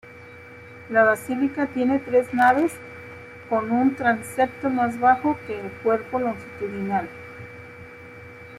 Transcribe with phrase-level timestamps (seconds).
[0.89, 2.71] La basílica tiene tres naves
[3.47, 7.07] con un transepto más bajo que el cuerpo longitudinal.